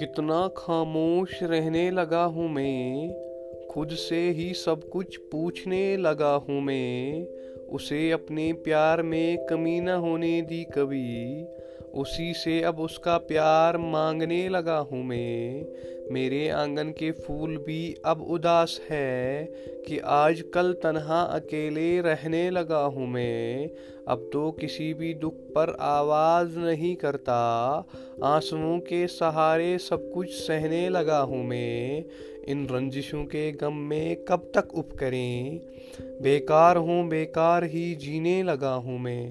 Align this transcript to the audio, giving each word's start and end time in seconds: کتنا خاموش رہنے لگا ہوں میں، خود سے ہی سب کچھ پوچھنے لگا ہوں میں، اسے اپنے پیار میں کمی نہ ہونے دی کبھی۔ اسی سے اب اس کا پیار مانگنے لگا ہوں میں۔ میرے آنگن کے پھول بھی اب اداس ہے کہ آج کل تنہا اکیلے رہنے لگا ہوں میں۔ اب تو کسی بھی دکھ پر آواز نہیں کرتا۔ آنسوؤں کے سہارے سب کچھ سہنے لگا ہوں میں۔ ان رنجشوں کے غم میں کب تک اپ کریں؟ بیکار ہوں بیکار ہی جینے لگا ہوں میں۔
کتنا 0.00 0.48
خاموش 0.54 1.42
رہنے 1.42 1.90
لگا 1.90 2.26
ہوں 2.26 2.48
میں، 2.48 3.08
خود 3.68 3.92
سے 3.92 4.30
ہی 4.30 4.52
سب 4.54 4.90
کچھ 4.90 5.20
پوچھنے 5.20 5.96
لگا 5.96 6.38
ہوں 6.48 6.60
میں، 6.60 7.24
اسے 7.68 8.12
اپنے 8.12 8.52
پیار 8.52 8.98
میں 8.98 9.36
کمی 9.48 9.80
نہ 9.80 9.90
ہونے 9.90 10.40
دی 10.40 10.64
کبھی۔ 10.64 11.44
اسی 11.92 12.32
سے 12.44 12.64
اب 12.64 12.82
اس 12.82 12.98
کا 12.98 13.18
پیار 13.18 13.74
مانگنے 13.74 14.48
لگا 14.48 14.84
ہوں 14.90 15.02
میں۔ 15.02 15.64
میرے 16.10 16.50
آنگن 16.50 16.92
کے 16.92 17.12
پھول 17.12 17.56
بھی 17.56 17.94
اب 18.02 18.22
اداس 18.28 18.80
ہے 18.90 19.46
کہ 19.86 19.98
آج 20.02 20.42
کل 20.52 20.74
تنہا 20.82 21.22
اکیلے 21.22 22.00
رہنے 22.00 22.50
لگا 22.50 22.86
ہوں 22.86 23.06
میں۔ 23.06 23.66
اب 24.06 24.18
تو 24.32 24.50
کسی 24.50 24.94
بھی 24.94 25.12
دکھ 25.12 25.52
پر 25.52 25.70
آواز 25.78 26.56
نہیں 26.56 26.94
کرتا۔ 26.94 27.80
آنسوؤں 28.20 28.80
کے 28.80 29.06
سہارے 29.06 29.76
سب 29.78 29.98
کچھ 30.14 30.30
سہنے 30.30 30.88
لگا 30.88 31.22
ہوں 31.22 31.44
میں۔ 31.44 32.00
ان 32.46 32.66
رنجشوں 32.66 33.26
کے 33.26 33.52
غم 33.60 33.88
میں 33.88 34.14
کب 34.14 34.38
تک 34.50 34.74
اپ 34.74 34.98
کریں؟ 34.98 35.58
بیکار 36.22 36.76
ہوں 36.76 37.10
بیکار 37.10 37.62
ہی 37.62 37.94
جینے 37.94 38.42
لگا 38.42 38.76
ہوں 38.76 38.98
میں۔ 38.98 39.30